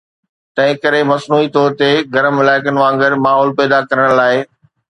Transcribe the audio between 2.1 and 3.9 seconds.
گرم علائقن وانگر ماحول پيدا